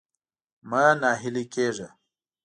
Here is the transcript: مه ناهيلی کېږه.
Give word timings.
مه 0.69 0.83
ناهيلی 1.01 1.45
کېږه. 1.53 1.87